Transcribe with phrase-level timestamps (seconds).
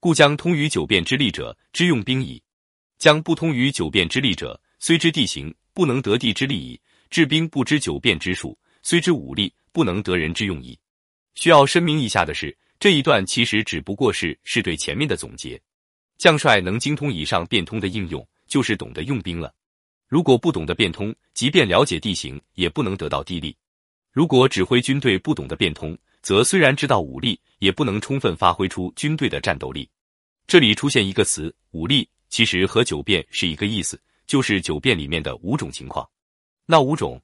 [0.00, 2.40] 故将通于九变之利者，知用兵矣；
[2.98, 10.78] 将不通于九变之利者，虽知地形，不能得地之利矣；治兵不知九变之术，虽知武力，不能得人之用矣。
[11.34, 15.60] 需要声明一下的是，这一段其实只不过是是对前面的总结。
[16.16, 19.52] 将帅能精通以上变通的应用，就是懂得用兵了。
[20.06, 23.56] 如果不懂得变通，即便了解地形，也不能得到地利。
[24.12, 25.96] 如果指挥军队不懂得变通，
[26.28, 29.88] 则虽然知道武力，也不能充分发挥出军队的战斗力。
[30.46, 36.06] 这里出现一个词“武力”，其实和九变是一个意思，就是九变里面的五种情况。
[36.66, 37.18] 那五种，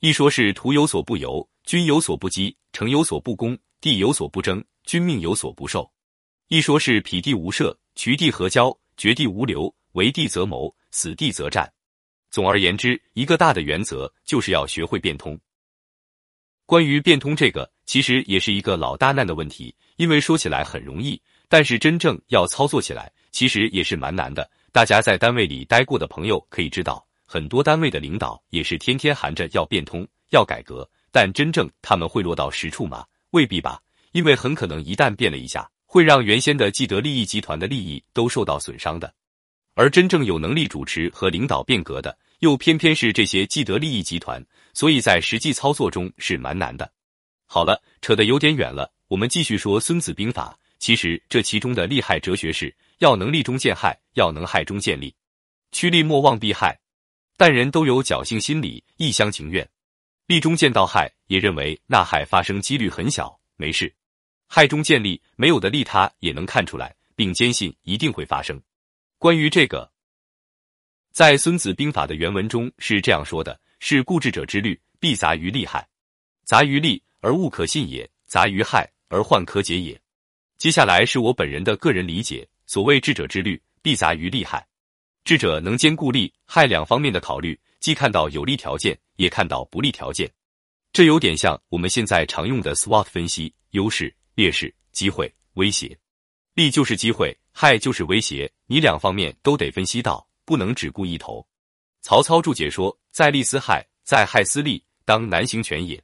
[0.00, 5.82] 一说是土有所不由，军有所不击，城有所不攻，地有所不争，军命有所不受；
[6.46, 11.70] 一说是匹地无涉，渠地合交，绝地无留，为地则谋，死地则战。
[12.30, 15.38] 总而言之，一个大的原则就是要学会变通。
[16.64, 24.48] 关于变通这个，其实也是一个老大难的问题，因为说起来很容易，但是真正要操作起来，其实也是蛮难的。
[24.72, 33.06] 大家在单位里待过的朋友可以知道，很多单位的领导也是天天喊着要变通、要改革，但真正他们会落到实处吗？
[33.30, 33.80] 未必吧，
[34.12, 39.10] 因为很可能一旦变了一下，会让原先的既得利益集团的利益都受到损伤的。
[39.72, 42.14] 而真正有能力主持和领导变革的。
[42.40, 46.88] 又偏偏是这些既得利益集团，所以在实际操作中是蛮难的。
[47.50, 50.56] 好了，扯得有点远了，我们继续说《孙子兵法》。
[50.78, 55.12] 其实这其中的利害哲学是要能利中见害，要能害中见利。
[55.72, 56.78] 趋利莫忘避害，
[57.38, 59.66] 但人都有侥幸心理，一厢情愿。
[60.26, 63.92] 利中见到害，也认为那害发生几率很小，没事。
[64.46, 68.60] 害中见利，没有的利他也能看出来，并坚信一定会发生。
[69.16, 69.90] 关于这个。
[71.10, 75.88] 在《孙子兵法》的原文中是这样说的：“是固执者之虑，必杂于利害，
[76.44, 80.00] 杂于利而物可信也；杂于害而患可解也。”
[80.58, 84.66] 接下来是我本人的个人理解：所谓智者之虑，必杂于利害。
[85.24, 90.30] 智者能兼顾利害两方面的考虑，既看到有利条件，也看到不利条件。
[90.92, 95.96] 这有点像我们现在常用的 SWOT 分析：优势、劣势、机会、威胁。
[96.54, 100.26] 利就是机会，害就是威胁，你两方面都得分析到。
[100.48, 101.46] 不能只顾一头。
[102.00, 106.02] 曹操注解说：“在利思害，在害思利，当难行全也。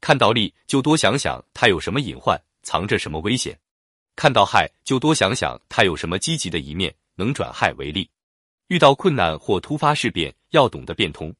[0.00, 3.54] 看到利，就多想想他有什么隐患，藏着什么危险；
[4.16, 8.08] 看到害，就多想想他有什么积极的一面，能转害为利。
[8.68, 11.34] 遇到困难或突发事变，要懂得变通。”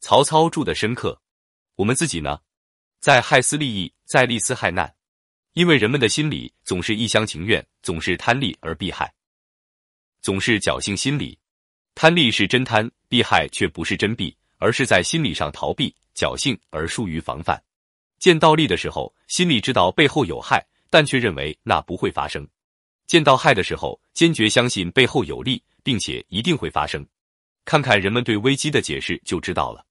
[0.00, 1.18] 曹操注的深刻。
[1.76, 2.38] 我们自己呢，
[3.00, 4.94] 在害思利益，在利思害难，
[5.54, 9.12] 因为人们的心理总是一厢情愿，总是贪利而避害，
[10.20, 11.38] 总是侥幸心理。
[11.94, 17.60] 贪利是真贪，避害却不是真避，而是在心理上逃避、侥幸而疏于防范。
[18.18, 22.42] 见到利的时候，心里知道背后有害，但却认为那不会发生；
[23.06, 27.06] 见到害的时候，坚决相信背后有利，并且一定会发生。
[27.64, 29.84] 看看人们对危机的解释就知道了。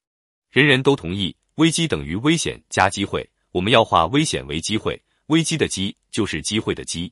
[0.49, 3.27] 人人都同意，危机等于危险加机会。
[3.51, 7.11] 我们要化危险为机会，危机的机就是机会的机。